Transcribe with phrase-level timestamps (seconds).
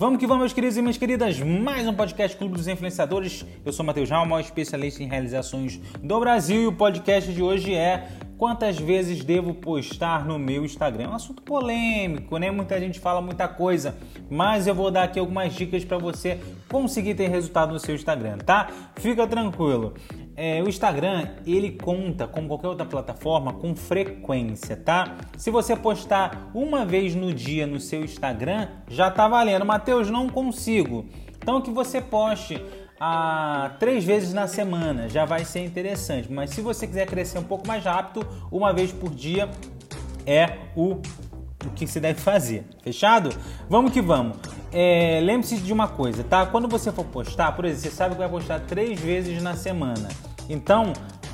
[0.00, 3.44] Vamos que vamos, meus queridos e minhas queridas, mais um podcast Clube dos Influenciadores.
[3.62, 8.08] Eu sou Matheus Ralma, especialista em realizações do Brasil e o podcast de hoje é
[8.38, 11.04] quantas vezes devo postar no meu Instagram.
[11.04, 12.50] É um assunto polêmico, né?
[12.50, 13.94] Muita gente fala muita coisa,
[14.30, 16.40] mas eu vou dar aqui algumas dicas para você
[16.70, 18.70] conseguir ter resultado no seu Instagram, tá?
[18.96, 19.92] Fica tranquilo.
[20.42, 25.18] É, o Instagram ele conta, como qualquer outra plataforma, com frequência, tá?
[25.36, 29.66] Se você postar uma vez no dia no seu Instagram, já tá valendo.
[29.66, 31.04] Mateus, não consigo.
[31.36, 32.58] Então que você poste
[32.98, 36.32] a três vezes na semana já vai ser interessante.
[36.32, 39.46] Mas se você quiser crescer um pouco mais rápido, uma vez por dia
[40.24, 40.92] é o,
[41.66, 42.64] o que você deve fazer.
[42.82, 43.28] Fechado?
[43.68, 44.38] Vamos que vamos.
[44.72, 46.46] É, Lembre-se de uma coisa, tá?
[46.46, 50.08] Quando você for postar, por exemplo, você sabe que vai postar três vezes na semana.
[50.52, 50.92] Então,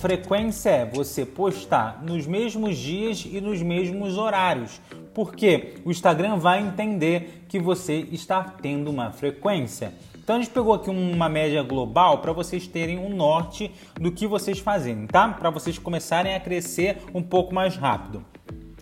[0.00, 4.82] frequência é você postar nos mesmos dias e nos mesmos horários.
[5.14, 9.94] Porque o Instagram vai entender que você está tendo uma frequência.
[10.18, 14.26] Então a gente pegou aqui uma média global para vocês terem um norte do que
[14.26, 15.26] vocês fazem, tá?
[15.28, 18.22] Para vocês começarem a crescer um pouco mais rápido.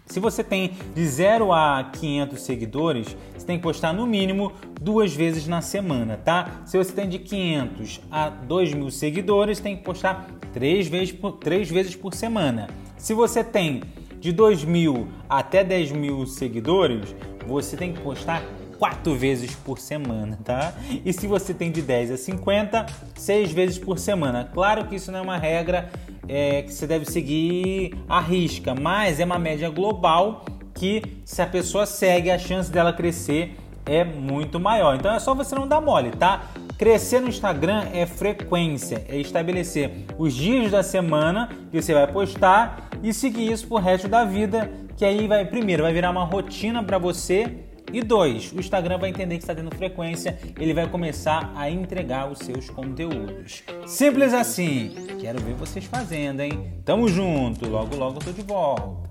[0.06, 5.12] Se você tem de 0 a 500 seguidores, você tem que postar no mínimo duas
[5.12, 6.62] vezes na semana, tá?
[6.64, 11.32] Se você tem de 500 a 2 mil seguidores, tem que postar três vezes por,
[11.32, 12.68] três vezes por semana.
[12.96, 13.82] Se você tem
[14.20, 17.14] de 2 mil até 10 mil seguidores,
[17.46, 18.42] você tem que postar
[18.78, 20.72] quatro vezes por semana, tá?
[21.04, 24.48] E se você tem de 10 a 50, seis vezes por semana.
[24.52, 25.90] Claro que isso não é uma regra
[26.28, 31.46] é, que você deve seguir à risca, mas é uma média global que se a
[31.46, 34.96] pessoa segue, a chance dela crescer é muito maior.
[34.96, 36.50] Então é só você não dar mole, tá?
[36.77, 42.90] Crescer no Instagram é frequência, é estabelecer os dias da semana que você vai postar
[43.02, 46.83] e seguir isso pro resto da vida, que aí vai primeiro vai virar uma rotina
[46.83, 51.53] para você e dois, o Instagram vai entender que está tendo frequência, ele vai começar
[51.55, 53.62] a entregar os seus conteúdos.
[53.87, 54.95] Simples assim.
[55.20, 56.75] Quero ver vocês fazendo, hein?
[56.84, 59.05] Tamo junto, logo logo eu tô de volta.